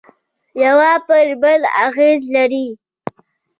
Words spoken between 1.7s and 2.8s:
اغېز لري